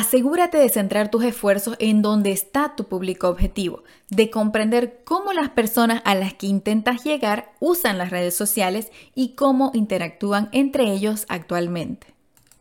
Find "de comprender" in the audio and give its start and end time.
4.08-5.02